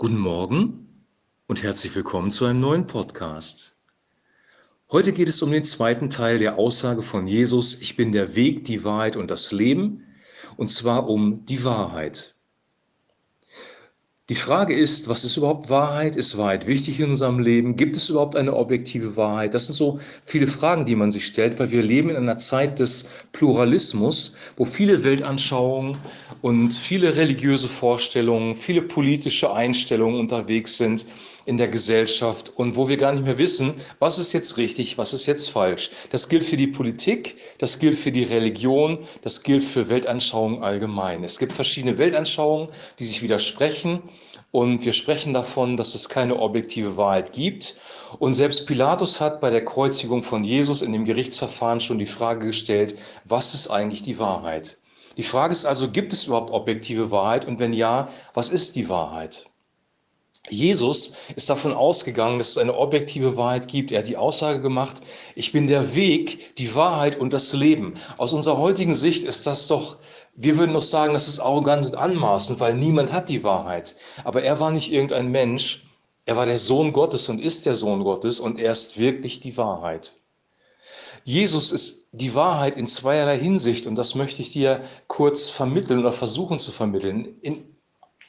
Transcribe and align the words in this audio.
Guten 0.00 0.18
Morgen 0.18 0.86
und 1.48 1.64
herzlich 1.64 1.92
willkommen 1.96 2.30
zu 2.30 2.44
einem 2.44 2.60
neuen 2.60 2.86
Podcast. 2.86 3.74
Heute 4.92 5.12
geht 5.12 5.28
es 5.28 5.42
um 5.42 5.50
den 5.50 5.64
zweiten 5.64 6.08
Teil 6.08 6.38
der 6.38 6.56
Aussage 6.56 7.02
von 7.02 7.26
Jesus, 7.26 7.80
ich 7.80 7.96
bin 7.96 8.12
der 8.12 8.36
Weg, 8.36 8.62
die 8.62 8.84
Wahrheit 8.84 9.16
und 9.16 9.28
das 9.28 9.50
Leben, 9.50 10.06
und 10.56 10.70
zwar 10.70 11.08
um 11.08 11.44
die 11.46 11.64
Wahrheit. 11.64 12.36
Die 14.30 14.34
Frage 14.34 14.74
ist, 14.74 15.08
was 15.08 15.24
ist 15.24 15.38
überhaupt 15.38 15.70
Wahrheit? 15.70 16.14
Ist 16.14 16.36
Wahrheit 16.36 16.66
wichtig 16.66 17.00
in 17.00 17.08
unserem 17.08 17.38
Leben? 17.38 17.76
Gibt 17.76 17.96
es 17.96 18.10
überhaupt 18.10 18.36
eine 18.36 18.54
objektive 18.54 19.16
Wahrheit? 19.16 19.54
Das 19.54 19.68
sind 19.68 19.74
so 19.74 19.98
viele 20.22 20.46
Fragen, 20.46 20.84
die 20.84 20.96
man 20.96 21.10
sich 21.10 21.24
stellt, 21.24 21.58
weil 21.58 21.72
wir 21.72 21.82
leben 21.82 22.10
in 22.10 22.16
einer 22.16 22.36
Zeit 22.36 22.78
des 22.78 23.08
Pluralismus, 23.32 24.34
wo 24.58 24.66
viele 24.66 25.02
Weltanschauungen 25.02 25.96
und 26.42 26.74
viele 26.74 27.16
religiöse 27.16 27.68
Vorstellungen, 27.68 28.54
viele 28.54 28.82
politische 28.82 29.50
Einstellungen 29.50 30.20
unterwegs 30.20 30.76
sind 30.76 31.06
in 31.48 31.56
der 31.56 31.68
Gesellschaft 31.68 32.52
und 32.56 32.76
wo 32.76 32.88
wir 32.90 32.98
gar 32.98 33.12
nicht 33.12 33.24
mehr 33.24 33.38
wissen, 33.38 33.72
was 34.00 34.18
ist 34.18 34.34
jetzt 34.34 34.58
richtig, 34.58 34.98
was 34.98 35.14
ist 35.14 35.24
jetzt 35.24 35.48
falsch. 35.48 35.90
Das 36.10 36.28
gilt 36.28 36.44
für 36.44 36.58
die 36.58 36.66
Politik, 36.66 37.36
das 37.56 37.78
gilt 37.78 37.96
für 37.96 38.12
die 38.12 38.24
Religion, 38.24 38.98
das 39.22 39.42
gilt 39.42 39.64
für 39.64 39.88
Weltanschauungen 39.88 40.62
allgemein. 40.62 41.24
Es 41.24 41.38
gibt 41.38 41.54
verschiedene 41.54 41.96
Weltanschauungen, 41.96 42.68
die 42.98 43.06
sich 43.06 43.22
widersprechen 43.22 44.02
und 44.50 44.84
wir 44.84 44.92
sprechen 44.92 45.32
davon, 45.32 45.78
dass 45.78 45.94
es 45.94 46.10
keine 46.10 46.38
objektive 46.38 46.98
Wahrheit 46.98 47.32
gibt. 47.32 47.76
Und 48.18 48.34
selbst 48.34 48.66
Pilatus 48.66 49.18
hat 49.18 49.40
bei 49.40 49.48
der 49.48 49.64
Kreuzigung 49.64 50.22
von 50.22 50.44
Jesus 50.44 50.82
in 50.82 50.92
dem 50.92 51.06
Gerichtsverfahren 51.06 51.80
schon 51.80 51.98
die 51.98 52.04
Frage 52.04 52.44
gestellt, 52.44 52.94
was 53.24 53.54
ist 53.54 53.70
eigentlich 53.70 54.02
die 54.02 54.18
Wahrheit? 54.18 54.76
Die 55.16 55.22
Frage 55.22 55.54
ist 55.54 55.64
also, 55.64 55.90
gibt 55.90 56.12
es 56.12 56.26
überhaupt 56.26 56.50
objektive 56.50 57.10
Wahrheit? 57.10 57.46
Und 57.46 57.58
wenn 57.58 57.72
ja, 57.72 58.10
was 58.34 58.50
ist 58.50 58.76
die 58.76 58.90
Wahrheit? 58.90 59.46
Jesus 60.50 61.14
ist 61.36 61.50
davon 61.50 61.72
ausgegangen, 61.74 62.38
dass 62.38 62.50
es 62.50 62.58
eine 62.58 62.76
objektive 62.76 63.36
Wahrheit 63.36 63.68
gibt. 63.68 63.92
Er 63.92 64.00
hat 64.00 64.08
die 64.08 64.16
Aussage 64.16 64.60
gemacht, 64.60 64.98
ich 65.34 65.52
bin 65.52 65.66
der 65.66 65.94
Weg, 65.94 66.56
die 66.56 66.74
Wahrheit 66.74 67.18
und 67.18 67.32
das 67.32 67.52
Leben. 67.52 67.94
Aus 68.16 68.32
unserer 68.32 68.58
heutigen 68.58 68.94
Sicht 68.94 69.24
ist 69.24 69.46
das 69.46 69.66
doch, 69.66 69.96
wir 70.34 70.58
würden 70.58 70.74
doch 70.74 70.82
sagen, 70.82 71.14
das 71.14 71.28
ist 71.28 71.40
arrogant 71.40 71.86
und 71.86 71.94
anmaßend, 71.96 72.60
weil 72.60 72.74
niemand 72.74 73.12
hat 73.12 73.28
die 73.28 73.44
Wahrheit. 73.44 73.96
Aber 74.24 74.42
er 74.42 74.60
war 74.60 74.70
nicht 74.70 74.92
irgendein 74.92 75.28
Mensch, 75.28 75.84
er 76.26 76.36
war 76.36 76.46
der 76.46 76.58
Sohn 76.58 76.92
Gottes 76.92 77.28
und 77.28 77.40
ist 77.40 77.64
der 77.66 77.74
Sohn 77.74 78.04
Gottes 78.04 78.38
und 78.38 78.58
er 78.58 78.72
ist 78.72 78.98
wirklich 78.98 79.40
die 79.40 79.56
Wahrheit. 79.56 80.12
Jesus 81.24 81.72
ist 81.72 82.08
die 82.12 82.34
Wahrheit 82.34 82.76
in 82.76 82.86
zweierlei 82.86 83.38
Hinsicht 83.38 83.86
und 83.86 83.96
das 83.96 84.14
möchte 84.14 84.42
ich 84.42 84.52
dir 84.52 84.82
kurz 85.08 85.48
vermitteln 85.48 86.00
oder 86.00 86.12
versuchen 86.12 86.58
zu 86.58 86.70
vermitteln. 86.70 87.36
In 87.40 87.77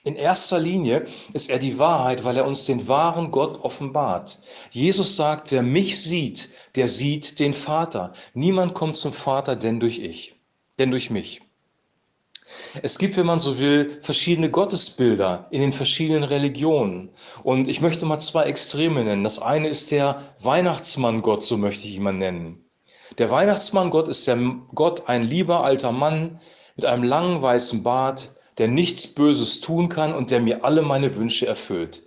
in 0.03 0.15
erster 0.15 0.59
Linie 0.59 1.05
ist 1.33 1.49
er 1.49 1.59
die 1.59 1.77
Wahrheit, 1.77 2.23
weil 2.23 2.37
er 2.37 2.45
uns 2.45 2.65
den 2.65 2.87
wahren 2.87 3.31
Gott 3.31 3.63
offenbart. 3.63 4.39
Jesus 4.71 5.15
sagt, 5.15 5.51
wer 5.51 5.61
mich 5.61 6.01
sieht, 6.01 6.49
der 6.75 6.87
sieht 6.87 7.39
den 7.39 7.53
Vater. 7.53 8.13
Niemand 8.33 8.73
kommt 8.73 8.95
zum 8.95 9.11
Vater, 9.11 9.55
denn 9.55 9.79
durch 9.79 9.99
ich, 9.99 10.35
denn 10.79 10.91
durch 10.91 11.09
mich. 11.09 11.41
Es 12.81 12.97
gibt, 12.97 13.15
wenn 13.17 13.25
man 13.25 13.39
so 13.39 13.59
will, 13.59 13.99
verschiedene 14.01 14.49
Gottesbilder 14.49 15.47
in 15.51 15.61
den 15.61 15.71
verschiedenen 15.71 16.23
Religionen. 16.23 17.11
Und 17.43 17.67
ich 17.67 17.81
möchte 17.81 18.05
mal 18.05 18.19
zwei 18.19 18.43
Extreme 18.45 19.03
nennen. 19.03 19.23
Das 19.23 19.39
eine 19.39 19.67
ist 19.67 19.91
der 19.91 20.33
Weihnachtsmann-Gott, 20.39 21.45
so 21.45 21.57
möchte 21.57 21.87
ich 21.87 21.95
ihn 21.95 22.03
mal 22.03 22.13
nennen. 22.13 22.65
Der 23.17 23.29
Weihnachtsmann-Gott 23.29 24.07
ist 24.07 24.27
der 24.27 24.37
Gott, 24.73 25.07
ein 25.09 25.23
lieber 25.23 25.63
alter 25.63 25.91
Mann 25.91 26.39
mit 26.75 26.85
einem 26.85 27.03
langen 27.03 27.41
weißen 27.41 27.83
Bart, 27.83 28.31
der 28.59 28.67
nichts 28.67 29.07
Böses 29.07 29.61
tun 29.61 29.89
kann 29.89 30.13
und 30.13 30.29
der 30.29 30.41
mir 30.41 30.63
alle 30.63 30.83
meine 30.83 31.15
Wünsche 31.15 31.47
erfüllt. 31.47 32.03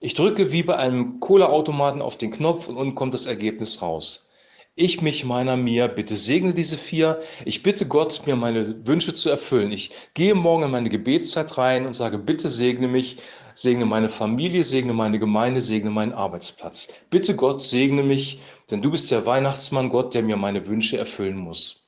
Ich 0.00 0.12
drücke 0.12 0.52
wie 0.52 0.62
bei 0.62 0.76
einem 0.76 1.18
Cola-Automaten 1.20 2.02
auf 2.02 2.18
den 2.18 2.30
Knopf 2.30 2.68
und 2.68 2.76
unten 2.76 2.94
kommt 2.94 3.14
das 3.14 3.24
Ergebnis 3.24 3.80
raus. 3.80 4.28
Ich, 4.76 5.00
mich, 5.02 5.24
meiner, 5.24 5.56
mir, 5.56 5.86
bitte 5.86 6.16
segne 6.16 6.52
diese 6.52 6.76
vier. 6.76 7.20
Ich 7.44 7.62
bitte 7.62 7.86
Gott, 7.86 8.22
mir 8.26 8.34
meine 8.34 8.86
Wünsche 8.88 9.14
zu 9.14 9.30
erfüllen. 9.30 9.70
Ich 9.70 9.92
gehe 10.14 10.34
morgen 10.34 10.64
in 10.64 10.72
meine 10.72 10.90
Gebetszeit 10.90 11.56
rein 11.56 11.86
und 11.86 11.94
sage, 11.94 12.18
bitte 12.18 12.48
segne 12.48 12.88
mich, 12.88 13.18
segne 13.54 13.86
meine 13.86 14.08
Familie, 14.08 14.64
segne 14.64 14.92
meine 14.92 15.20
Gemeinde, 15.20 15.60
segne 15.60 15.90
meinen 15.90 16.12
Arbeitsplatz. 16.12 16.88
Bitte 17.08 17.36
Gott, 17.36 17.62
segne 17.62 18.02
mich, 18.02 18.40
denn 18.68 18.82
du 18.82 18.90
bist 18.90 19.12
der 19.12 19.24
Weihnachtsmann 19.26 19.90
Gott, 19.90 20.12
der 20.12 20.24
mir 20.24 20.36
meine 20.36 20.66
Wünsche 20.66 20.98
erfüllen 20.98 21.36
muss. 21.36 21.83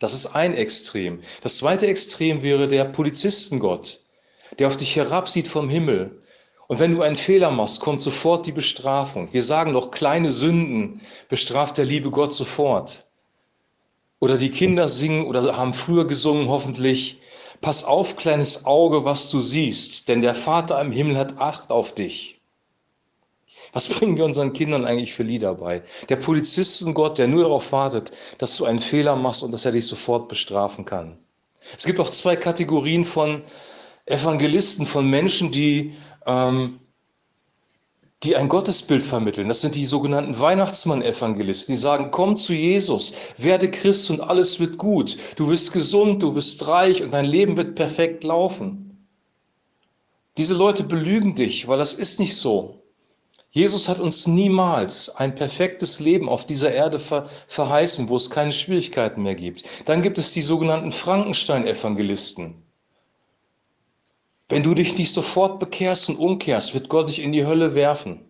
Das 0.00 0.14
ist 0.14 0.34
ein 0.34 0.54
Extrem. 0.54 1.20
Das 1.42 1.58
zweite 1.58 1.86
Extrem 1.86 2.42
wäre 2.42 2.66
der 2.66 2.86
Polizistengott, 2.86 4.00
der 4.58 4.66
auf 4.66 4.78
dich 4.78 4.96
herabsieht 4.96 5.46
vom 5.46 5.68
Himmel. 5.68 6.22
Und 6.68 6.78
wenn 6.78 6.94
du 6.94 7.02
einen 7.02 7.16
Fehler 7.16 7.50
machst, 7.50 7.80
kommt 7.80 8.00
sofort 8.00 8.46
die 8.46 8.52
Bestrafung. 8.52 9.28
Wir 9.32 9.42
sagen 9.42 9.74
doch, 9.74 9.90
kleine 9.90 10.30
Sünden 10.30 11.02
bestraft 11.28 11.76
der 11.76 11.84
liebe 11.84 12.10
Gott 12.10 12.34
sofort. 12.34 13.08
Oder 14.20 14.38
die 14.38 14.50
Kinder 14.50 14.88
singen 14.88 15.26
oder 15.26 15.56
haben 15.58 15.74
früher 15.74 16.06
gesungen 16.06 16.48
hoffentlich, 16.48 17.20
pass 17.60 17.84
auf, 17.84 18.16
kleines 18.16 18.64
Auge, 18.64 19.04
was 19.04 19.28
du 19.28 19.40
siehst, 19.40 20.08
denn 20.08 20.22
der 20.22 20.34
Vater 20.34 20.80
im 20.80 20.92
Himmel 20.92 21.18
hat 21.18 21.38
Acht 21.38 21.70
auf 21.70 21.94
dich. 21.94 22.39
Was 23.72 23.88
bringen 23.88 24.16
wir 24.16 24.24
unseren 24.24 24.52
Kindern 24.52 24.84
eigentlich 24.84 25.12
für 25.12 25.22
Lieder 25.22 25.54
bei? 25.54 25.82
Der 26.08 26.16
Polizistengott, 26.16 27.18
der 27.18 27.28
nur 27.28 27.42
darauf 27.42 27.72
wartet, 27.72 28.10
dass 28.38 28.56
du 28.56 28.64
einen 28.64 28.80
Fehler 28.80 29.16
machst 29.16 29.42
und 29.42 29.52
dass 29.52 29.64
er 29.64 29.72
dich 29.72 29.86
sofort 29.86 30.28
bestrafen 30.28 30.84
kann. 30.84 31.18
Es 31.76 31.84
gibt 31.84 32.00
auch 32.00 32.10
zwei 32.10 32.36
Kategorien 32.36 33.04
von 33.04 33.42
Evangelisten, 34.06 34.86
von 34.86 35.08
Menschen, 35.08 35.52
die, 35.52 35.94
ähm, 36.26 36.80
die 38.24 38.34
ein 38.34 38.48
Gottesbild 38.48 39.02
vermitteln. 39.02 39.48
Das 39.48 39.60
sind 39.60 39.76
die 39.76 39.86
sogenannten 39.86 40.38
Weihnachtsmann-Evangelisten, 40.38 41.74
die 41.74 41.80
sagen, 41.80 42.10
komm 42.10 42.36
zu 42.36 42.52
Jesus, 42.52 43.14
werde 43.36 43.70
Christ 43.70 44.10
und 44.10 44.20
alles 44.20 44.58
wird 44.58 44.78
gut. 44.78 45.16
Du 45.36 45.48
wirst 45.48 45.72
gesund, 45.72 46.22
du 46.22 46.34
wirst 46.34 46.66
reich 46.66 47.02
und 47.02 47.14
dein 47.14 47.24
Leben 47.24 47.56
wird 47.56 47.76
perfekt 47.76 48.24
laufen. 48.24 49.06
Diese 50.36 50.54
Leute 50.54 50.82
belügen 50.82 51.34
dich, 51.34 51.68
weil 51.68 51.78
das 51.78 51.94
ist 51.94 52.18
nicht 52.18 52.36
so. 52.36 52.79
Jesus 53.52 53.88
hat 53.88 53.98
uns 53.98 54.28
niemals 54.28 55.16
ein 55.16 55.34
perfektes 55.34 55.98
Leben 55.98 56.28
auf 56.28 56.46
dieser 56.46 56.72
Erde 56.72 57.00
ver 57.00 57.28
verheißen, 57.48 58.08
wo 58.08 58.14
es 58.14 58.30
keine 58.30 58.52
Schwierigkeiten 58.52 59.24
mehr 59.24 59.34
gibt. 59.34 59.64
Dann 59.86 60.02
gibt 60.02 60.18
es 60.18 60.32
die 60.32 60.42
sogenannten 60.42 60.92
Frankenstein-Evangelisten. 60.92 62.62
Wenn 64.48 64.62
du 64.62 64.74
dich 64.74 64.96
nicht 64.96 65.12
sofort 65.12 65.58
bekehrst 65.58 66.08
und 66.10 66.18
umkehrst, 66.18 66.74
wird 66.74 66.88
Gott 66.88 67.08
dich 67.08 67.22
in 67.22 67.32
die 67.32 67.44
Hölle 67.44 67.74
werfen. 67.74 68.24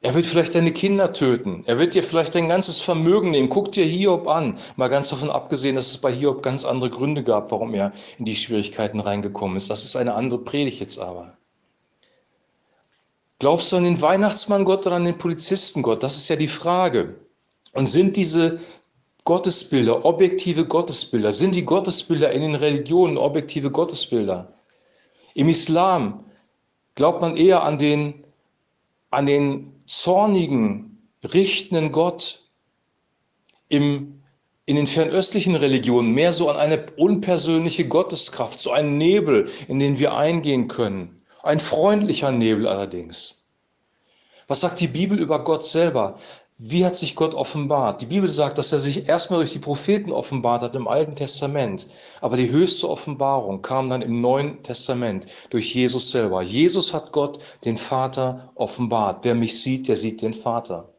Er 0.00 0.14
wird 0.14 0.26
vielleicht 0.26 0.54
deine 0.54 0.72
Kinder 0.72 1.12
töten. 1.12 1.64
Er 1.66 1.78
wird 1.78 1.94
dir 1.94 2.04
vielleicht 2.04 2.36
dein 2.36 2.48
ganzes 2.48 2.78
Vermögen 2.80 3.30
nehmen. 3.30 3.48
Guck 3.48 3.72
dir 3.72 3.84
Hiob 3.84 4.28
an. 4.28 4.58
Mal 4.76 4.88
ganz 4.88 5.08
davon 5.08 5.30
abgesehen, 5.30 5.74
dass 5.74 5.88
es 5.88 5.98
bei 5.98 6.12
Hiob 6.12 6.42
ganz 6.42 6.64
andere 6.64 6.90
Gründe 6.90 7.24
gab, 7.24 7.50
warum 7.50 7.74
er 7.74 7.92
in 8.18 8.26
die 8.26 8.36
Schwierigkeiten 8.36 9.00
reingekommen 9.00 9.56
ist. 9.56 9.70
Das 9.70 9.82
ist 9.82 9.96
eine 9.96 10.14
andere 10.14 10.40
Predigt 10.40 10.78
jetzt 10.78 10.98
aber. 10.98 11.36
Glaubst 13.38 13.72
du 13.72 13.76
an 13.76 13.84
den 13.84 14.00
Weihnachtsmann-Gott 14.00 14.86
oder 14.86 14.96
an 14.96 15.04
den 15.04 15.18
Polizisten-Gott? 15.18 16.02
Das 16.02 16.16
ist 16.16 16.28
ja 16.28 16.36
die 16.36 16.48
Frage. 16.48 17.16
Und 17.72 17.86
sind 17.88 18.16
diese 18.16 18.60
Gottesbilder 19.24 20.04
objektive 20.04 20.66
Gottesbilder? 20.66 21.32
Sind 21.32 21.54
die 21.54 21.64
Gottesbilder 21.64 22.30
in 22.32 22.42
den 22.42 22.54
Religionen 22.54 23.16
objektive 23.16 23.70
Gottesbilder? 23.70 24.52
Im 25.34 25.48
Islam 25.48 26.24
glaubt 26.94 27.20
man 27.20 27.36
eher 27.36 27.64
an 27.64 27.78
den, 27.78 28.24
an 29.10 29.26
den 29.26 29.72
zornigen, 29.86 31.08
richtenden 31.24 31.90
Gott. 31.90 32.40
Im, 33.68 34.22
in 34.66 34.76
den 34.76 34.86
fernöstlichen 34.86 35.56
Religionen 35.56 36.12
mehr 36.12 36.32
so 36.32 36.48
an 36.48 36.56
eine 36.56 36.86
unpersönliche 36.96 37.88
Gotteskraft, 37.88 38.60
so 38.60 38.70
einen 38.70 38.96
Nebel, 38.96 39.48
in 39.68 39.80
den 39.80 39.98
wir 39.98 40.16
eingehen 40.16 40.68
können. 40.68 41.20
Ein 41.44 41.60
freundlicher 41.60 42.32
Nebel 42.32 42.66
allerdings. 42.66 43.46
Was 44.48 44.62
sagt 44.62 44.80
die 44.80 44.88
Bibel 44.88 45.18
über 45.18 45.44
Gott 45.44 45.62
selber? 45.62 46.16
Wie 46.56 46.86
hat 46.86 46.96
sich 46.96 47.14
Gott 47.16 47.34
offenbart? 47.34 48.00
Die 48.00 48.06
Bibel 48.06 48.26
sagt, 48.26 48.56
dass 48.56 48.72
er 48.72 48.78
sich 48.78 49.10
erstmal 49.10 49.40
durch 49.40 49.52
die 49.52 49.58
Propheten 49.58 50.10
offenbart 50.10 50.62
hat 50.62 50.74
im 50.74 50.88
Alten 50.88 51.16
Testament. 51.16 51.86
Aber 52.22 52.38
die 52.38 52.48
höchste 52.48 52.88
Offenbarung 52.88 53.60
kam 53.60 53.90
dann 53.90 54.00
im 54.00 54.22
Neuen 54.22 54.62
Testament 54.62 55.26
durch 55.50 55.74
Jesus 55.74 56.10
selber. 56.10 56.40
Jesus 56.40 56.94
hat 56.94 57.12
Gott, 57.12 57.38
den 57.66 57.76
Vater, 57.76 58.50
offenbart. 58.54 59.22
Wer 59.22 59.34
mich 59.34 59.60
sieht, 59.60 59.88
der 59.88 59.96
sieht 59.96 60.22
den 60.22 60.32
Vater. 60.32 60.94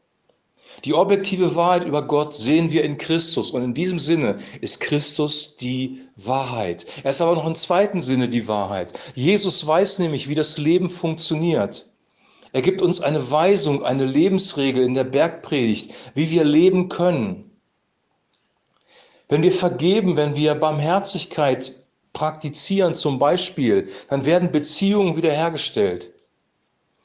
Die 0.83 0.93
objektive 0.93 1.55
Wahrheit 1.55 1.85
über 1.85 2.01
Gott 2.01 2.35
sehen 2.35 2.71
wir 2.71 2.83
in 2.83 2.97
Christus 2.97 3.51
und 3.51 3.63
in 3.63 3.73
diesem 3.73 3.99
Sinne 3.99 4.37
ist 4.61 4.81
Christus 4.81 5.55
die 5.55 6.01
Wahrheit. 6.15 6.85
Er 7.03 7.11
ist 7.11 7.21
aber 7.21 7.35
noch 7.35 7.47
im 7.47 7.55
zweiten 7.55 8.01
Sinne 8.01 8.27
die 8.27 8.47
Wahrheit. 8.47 8.91
Jesus 9.15 9.65
weiß 9.65 9.99
nämlich, 9.99 10.27
wie 10.27 10.35
das 10.35 10.57
Leben 10.57 10.89
funktioniert. 10.89 11.87
Er 12.51 12.61
gibt 12.61 12.81
uns 12.81 13.01
eine 13.01 13.31
Weisung, 13.31 13.83
eine 13.83 14.05
Lebensregel 14.05 14.83
in 14.83 14.93
der 14.93 15.03
Bergpredigt, 15.03 15.93
wie 16.13 16.31
wir 16.31 16.43
leben 16.43 16.89
können. 16.89 17.51
Wenn 19.27 19.43
wir 19.43 19.51
vergeben, 19.51 20.15
wenn 20.17 20.35
wir 20.35 20.55
Barmherzigkeit 20.55 21.75
praktizieren, 22.13 22.95
zum 22.95 23.19
Beispiel, 23.19 23.89
dann 24.09 24.25
werden 24.25 24.51
Beziehungen 24.51 25.17
wiederhergestellt. 25.17 26.13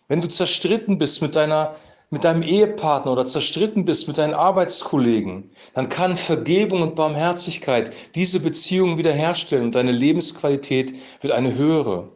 Wenn 0.06 0.20
du 0.20 0.28
zerstritten 0.28 0.98
bist 0.98 1.22
mit, 1.22 1.34
deiner, 1.36 1.76
mit 2.10 2.24
deinem 2.24 2.42
Ehepartner 2.42 3.12
oder 3.12 3.24
zerstritten 3.24 3.84
bist 3.84 4.08
mit 4.08 4.18
deinen 4.18 4.34
Arbeitskollegen, 4.34 5.50
dann 5.74 5.88
kann 5.88 6.16
Vergebung 6.16 6.82
und 6.82 6.96
Barmherzigkeit 6.96 7.94
diese 8.16 8.40
Beziehung 8.40 8.98
wiederherstellen 8.98 9.66
und 9.66 9.74
deine 9.76 9.92
Lebensqualität 9.92 10.94
wird 11.20 11.32
eine 11.32 11.54
höhere. 11.54 12.10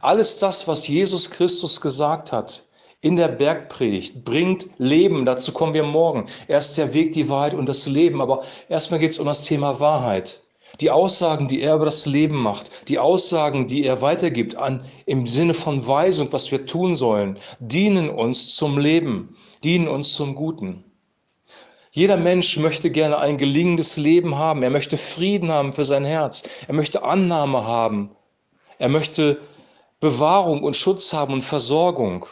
Alles 0.00 0.38
das, 0.38 0.68
was 0.68 0.86
Jesus 0.86 1.30
Christus 1.30 1.80
gesagt 1.80 2.30
hat 2.30 2.66
in 3.00 3.16
der 3.16 3.28
Bergpredigt, 3.28 4.24
bringt 4.24 4.68
Leben. 4.78 5.26
Dazu 5.26 5.52
kommen 5.52 5.74
wir 5.74 5.82
morgen. 5.82 6.26
Er 6.46 6.58
ist 6.58 6.78
der 6.78 6.94
Weg, 6.94 7.12
die 7.12 7.28
Wahrheit 7.28 7.54
und 7.54 7.68
das 7.68 7.86
Leben. 7.86 8.20
Aber 8.20 8.44
erstmal 8.68 9.00
geht 9.00 9.10
es 9.10 9.18
um 9.18 9.26
das 9.26 9.44
Thema 9.44 9.80
Wahrheit. 9.80 10.40
Die 10.80 10.90
Aussagen, 10.90 11.48
die 11.48 11.60
er 11.60 11.76
über 11.76 11.84
das 11.84 12.06
Leben 12.06 12.36
macht, 12.36 12.88
die 12.88 12.98
Aussagen, 12.98 13.68
die 13.68 13.84
er 13.84 14.00
weitergibt 14.00 14.56
an, 14.56 14.84
im 15.06 15.26
Sinne 15.26 15.54
von 15.54 15.86
Weisung, 15.86 16.32
was 16.32 16.50
wir 16.50 16.66
tun 16.66 16.94
sollen, 16.94 17.38
dienen 17.58 18.08
uns 18.08 18.54
zum 18.54 18.78
Leben, 18.78 19.36
dienen 19.62 19.88
uns 19.88 20.14
zum 20.14 20.34
Guten. 20.34 20.84
Jeder 21.90 22.16
Mensch 22.16 22.56
möchte 22.56 22.90
gerne 22.90 23.18
ein 23.18 23.36
gelingendes 23.36 23.98
Leben 23.98 24.38
haben. 24.38 24.62
Er 24.62 24.70
möchte 24.70 24.96
Frieden 24.96 25.50
haben 25.50 25.74
für 25.74 25.84
sein 25.84 26.06
Herz. 26.06 26.42
Er 26.66 26.72
möchte 26.72 27.02
Annahme 27.02 27.66
haben. 27.66 28.16
Er 28.78 28.88
möchte 28.88 29.42
Bewahrung 30.00 30.62
und 30.62 30.74
Schutz 30.74 31.12
haben 31.12 31.34
und 31.34 31.42
Versorgung. 31.42 32.24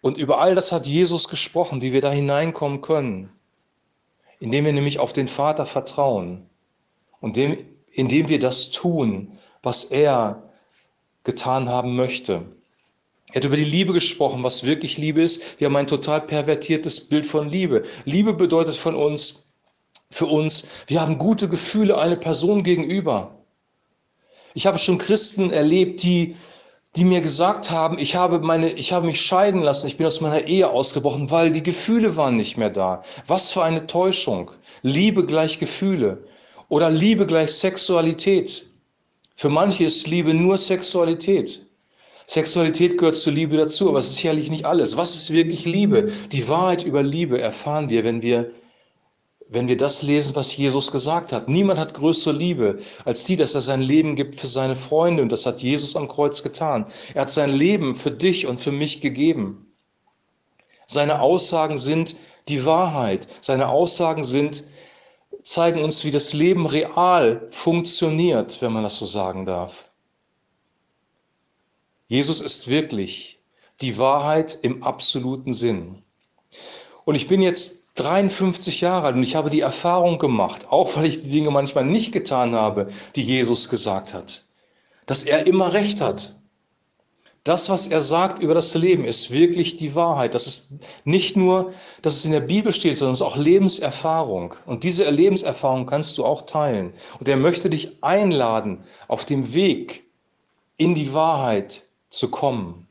Und 0.00 0.16
über 0.16 0.40
all 0.40 0.54
das 0.54 0.70
hat 0.70 0.86
Jesus 0.86 1.28
gesprochen, 1.28 1.82
wie 1.82 1.92
wir 1.92 2.00
da 2.00 2.10
hineinkommen 2.12 2.82
können. 2.82 3.32
Indem 4.38 4.64
wir 4.64 4.72
nämlich 4.72 5.00
auf 5.00 5.12
den 5.12 5.26
Vater 5.26 5.66
vertrauen 5.66 6.48
und 7.20 7.36
dem, 7.36 7.58
indem 7.92 8.28
wir 8.28 8.38
das 8.38 8.70
tun, 8.70 9.38
was 9.62 9.84
er 9.84 10.42
getan 11.24 11.68
haben 11.68 11.96
möchte. 11.96 12.42
Er 13.32 13.36
hat 13.36 13.44
über 13.44 13.56
die 13.56 13.64
Liebe 13.64 13.92
gesprochen, 13.92 14.42
was 14.42 14.64
wirklich 14.64 14.98
Liebe 14.98 15.22
ist. 15.22 15.60
Wir 15.60 15.66
haben 15.66 15.76
ein 15.76 15.86
total 15.86 16.22
pervertiertes 16.22 17.08
Bild 17.08 17.26
von 17.26 17.48
Liebe. 17.48 17.84
Liebe 18.04 18.34
bedeutet 18.34 18.76
von 18.76 18.94
uns, 18.94 19.44
für 20.10 20.26
uns, 20.26 20.66
wir 20.88 21.00
haben 21.00 21.18
gute 21.18 21.48
Gefühle 21.48 21.96
einer 21.96 22.16
Person 22.16 22.64
gegenüber. 22.64 23.36
Ich 24.54 24.66
habe 24.66 24.78
schon 24.78 24.98
Christen 24.98 25.50
erlebt, 25.50 26.02
die, 26.02 26.34
die 26.96 27.04
mir 27.04 27.20
gesagt 27.20 27.70
haben, 27.70 27.98
ich 27.98 28.16
habe, 28.16 28.40
meine, 28.40 28.72
ich 28.72 28.92
habe 28.92 29.06
mich 29.06 29.20
scheiden 29.20 29.62
lassen, 29.62 29.86
ich 29.86 29.96
bin 29.96 30.06
aus 30.06 30.20
meiner 30.20 30.48
Ehe 30.48 30.68
ausgebrochen, 30.68 31.30
weil 31.30 31.52
die 31.52 31.62
Gefühle 31.62 32.16
waren 32.16 32.34
nicht 32.34 32.56
mehr 32.56 32.70
da. 32.70 33.04
Was 33.28 33.52
für 33.52 33.62
eine 33.62 33.86
Täuschung. 33.86 34.50
Liebe 34.82 35.24
gleich 35.24 35.60
Gefühle. 35.60 36.24
Oder 36.70 36.88
Liebe 36.88 37.26
gleich 37.26 37.52
Sexualität. 37.52 38.64
Für 39.34 39.48
manche 39.48 39.84
ist 39.84 40.06
Liebe 40.06 40.32
nur 40.32 40.56
Sexualität. 40.56 41.66
Sexualität 42.26 42.96
gehört 42.96 43.16
zur 43.16 43.32
Liebe 43.32 43.56
dazu, 43.56 43.88
aber 43.88 43.98
es 43.98 44.06
ist 44.06 44.16
sicherlich 44.16 44.50
nicht 44.50 44.64
alles. 44.64 44.96
Was 44.96 45.16
ist 45.16 45.32
wirklich 45.32 45.64
Liebe? 45.64 46.12
Die 46.30 46.46
Wahrheit 46.46 46.84
über 46.84 47.02
Liebe 47.02 47.40
erfahren 47.40 47.90
wir, 47.90 48.04
wenn 48.04 48.22
wir, 48.22 48.52
wenn 49.48 49.66
wir 49.66 49.76
das 49.76 50.02
lesen, 50.02 50.36
was 50.36 50.56
Jesus 50.56 50.92
gesagt 50.92 51.32
hat. 51.32 51.48
Niemand 51.48 51.80
hat 51.80 51.92
größere 51.92 52.34
Liebe 52.34 52.78
als 53.04 53.24
die, 53.24 53.34
dass 53.34 53.56
er 53.56 53.62
sein 53.62 53.82
Leben 53.82 54.14
gibt 54.14 54.38
für 54.38 54.46
seine 54.46 54.76
Freunde. 54.76 55.22
Und 55.22 55.32
das 55.32 55.46
hat 55.46 55.62
Jesus 55.62 55.96
am 55.96 56.06
Kreuz 56.06 56.40
getan. 56.44 56.86
Er 57.14 57.22
hat 57.22 57.32
sein 57.32 57.50
Leben 57.50 57.96
für 57.96 58.12
dich 58.12 58.46
und 58.46 58.60
für 58.60 58.70
mich 58.70 59.00
gegeben. 59.00 59.66
Seine 60.86 61.20
Aussagen 61.20 61.78
sind 61.78 62.14
die 62.46 62.64
Wahrheit. 62.64 63.26
Seine 63.40 63.68
Aussagen 63.70 64.22
sind 64.22 64.62
zeigen 65.42 65.82
uns, 65.82 66.04
wie 66.04 66.10
das 66.10 66.32
Leben 66.32 66.66
real 66.66 67.46
funktioniert, 67.50 68.60
wenn 68.62 68.72
man 68.72 68.82
das 68.82 68.96
so 68.96 69.06
sagen 69.06 69.46
darf. 69.46 69.90
Jesus 72.08 72.40
ist 72.40 72.68
wirklich 72.68 73.38
die 73.80 73.98
Wahrheit 73.98 74.58
im 74.62 74.82
absoluten 74.82 75.52
Sinn. 75.52 76.02
Und 77.04 77.14
ich 77.14 77.28
bin 77.28 77.40
jetzt 77.40 77.84
53 77.94 78.80
Jahre 78.80 79.06
alt 79.06 79.16
und 79.16 79.22
ich 79.22 79.36
habe 79.36 79.50
die 79.50 79.60
Erfahrung 79.60 80.18
gemacht, 80.18 80.66
auch 80.70 80.96
weil 80.96 81.06
ich 81.06 81.22
die 81.22 81.30
Dinge 81.30 81.50
manchmal 81.50 81.84
nicht 81.84 82.12
getan 82.12 82.54
habe, 82.54 82.88
die 83.16 83.22
Jesus 83.22 83.68
gesagt 83.68 84.14
hat, 84.14 84.44
dass 85.06 85.22
er 85.22 85.46
immer 85.46 85.72
recht 85.72 86.00
hat. 86.00 86.34
Das, 87.44 87.70
was 87.70 87.86
er 87.86 88.02
sagt 88.02 88.42
über 88.42 88.52
das 88.52 88.74
Leben, 88.74 89.04
ist 89.04 89.30
wirklich 89.30 89.76
die 89.76 89.94
Wahrheit. 89.94 90.34
Das 90.34 90.46
ist 90.46 90.74
nicht 91.04 91.36
nur, 91.36 91.72
dass 92.02 92.16
es 92.16 92.26
in 92.26 92.32
der 92.32 92.40
Bibel 92.40 92.70
steht, 92.72 92.96
sondern 92.96 93.14
es 93.14 93.20
ist 93.20 93.26
auch 93.26 93.36
Lebenserfahrung. 93.36 94.54
Und 94.66 94.84
diese 94.84 95.08
Lebenserfahrung 95.08 95.86
kannst 95.86 96.18
du 96.18 96.24
auch 96.26 96.42
teilen. 96.42 96.92
Und 97.18 97.28
er 97.28 97.38
möchte 97.38 97.70
dich 97.70 98.02
einladen, 98.02 98.84
auf 99.08 99.24
dem 99.24 99.54
Weg 99.54 100.04
in 100.76 100.94
die 100.94 101.14
Wahrheit 101.14 101.86
zu 102.10 102.30
kommen. 102.30 102.86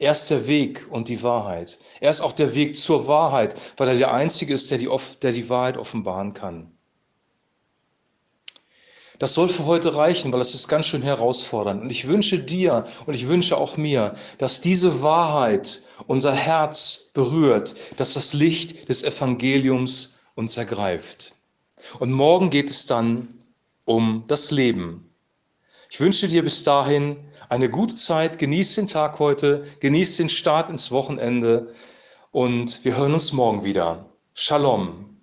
Er 0.00 0.12
ist 0.12 0.28
der 0.28 0.48
Weg 0.48 0.86
und 0.90 1.08
die 1.08 1.22
Wahrheit. 1.22 1.78
Er 2.00 2.10
ist 2.10 2.20
auch 2.20 2.32
der 2.32 2.54
Weg 2.56 2.76
zur 2.76 3.06
Wahrheit, 3.06 3.54
weil 3.76 3.88
er 3.88 3.96
der 3.96 4.12
Einzige 4.12 4.54
ist, 4.54 4.70
der 4.70 4.78
die, 4.78 4.88
der 5.22 5.32
die 5.32 5.48
Wahrheit 5.48 5.76
offenbaren 5.76 6.34
kann. 6.34 6.72
Das 9.18 9.34
soll 9.34 9.48
für 9.48 9.66
heute 9.66 9.96
reichen, 9.96 10.32
weil 10.32 10.40
es 10.40 10.54
ist 10.54 10.68
ganz 10.68 10.86
schön 10.86 11.02
herausfordernd. 11.02 11.82
Und 11.82 11.90
ich 11.90 12.06
wünsche 12.06 12.38
dir 12.38 12.84
und 13.06 13.14
ich 13.14 13.26
wünsche 13.26 13.56
auch 13.56 13.76
mir, 13.76 14.14
dass 14.38 14.60
diese 14.60 15.02
Wahrheit 15.02 15.82
unser 16.06 16.32
Herz 16.32 17.10
berührt, 17.14 17.74
dass 17.96 18.14
das 18.14 18.32
Licht 18.32 18.88
des 18.88 19.02
Evangeliums 19.02 20.14
uns 20.36 20.56
ergreift. 20.56 21.32
Und 21.98 22.12
morgen 22.12 22.50
geht 22.50 22.70
es 22.70 22.86
dann 22.86 23.28
um 23.84 24.24
das 24.28 24.50
Leben. 24.50 25.12
Ich 25.90 26.00
wünsche 26.00 26.28
dir 26.28 26.44
bis 26.44 26.62
dahin 26.62 27.16
eine 27.48 27.70
gute 27.70 27.96
Zeit, 27.96 28.38
genieß 28.38 28.74
den 28.74 28.88
Tag 28.88 29.18
heute, 29.18 29.66
genieß 29.80 30.18
den 30.18 30.28
Start 30.28 30.68
ins 30.68 30.92
Wochenende 30.92 31.72
und 32.30 32.84
wir 32.84 32.96
hören 32.96 33.14
uns 33.14 33.32
morgen 33.32 33.64
wieder. 33.64 34.04
Shalom. 34.34 35.17